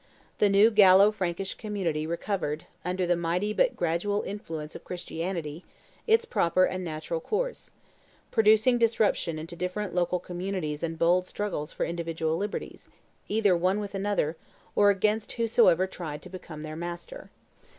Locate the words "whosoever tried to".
15.33-16.29